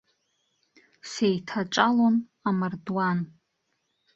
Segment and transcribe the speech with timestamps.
[1.11, 2.15] Сеиҭаҿалон
[2.49, 3.19] амардуан.